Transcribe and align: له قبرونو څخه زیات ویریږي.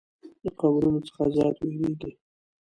له 0.43 0.51
قبرونو 0.59 0.99
څخه 1.07 1.23
زیات 1.35 1.55
ویریږي. 1.61 2.11